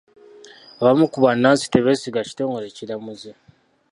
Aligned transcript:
Abamu 0.79 1.05
ku 1.11 1.17
bannansi 1.25 1.65
tebeesiga 1.67 2.21
kitongole 2.27 2.67
kiramuzi. 2.77 3.31